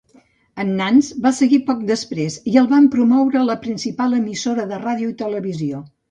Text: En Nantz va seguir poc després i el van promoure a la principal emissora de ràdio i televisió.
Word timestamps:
En 0.61 0.69
Nantz 0.77 1.09
va 1.25 1.31
seguir 1.39 1.59
poc 1.67 1.83
després 1.89 2.37
i 2.51 2.57
el 2.61 2.69
van 2.71 2.87
promoure 2.95 3.39
a 3.41 3.43
la 3.49 3.57
principal 3.65 4.15
emissora 4.21 4.65
de 4.71 4.81
ràdio 4.87 5.11
i 5.13 5.15
televisió. 5.21 5.83